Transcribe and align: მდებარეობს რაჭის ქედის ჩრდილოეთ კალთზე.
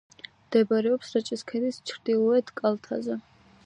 მდებარეობს 0.45 1.13
რაჭის 1.17 1.45
ქედის 1.53 1.79
ჩრდილოეთ 1.93 2.53
კალთზე. 2.63 3.25